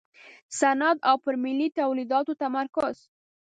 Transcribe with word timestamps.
صنعت 0.59 0.97
او 1.09 1.15
پر 1.23 1.33
ملي 1.43 1.67
تولیداتو 1.79 2.33
تمرکز. 2.41 2.95